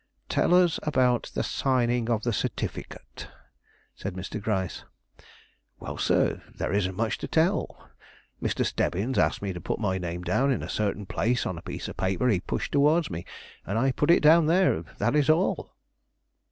[0.29, 3.27] "Tell us about the signing of the certificate,"
[3.95, 4.41] said Mr.
[4.41, 4.83] Gryce.
[5.79, 7.87] "Well, sir, there isn't much to tell.
[8.41, 8.65] Mr.
[8.65, 11.87] Stebbins asked me to put my name down in a certain place on a piece
[11.87, 13.25] of paper he pushed towards me,
[13.63, 15.75] and I put it down there; that is all."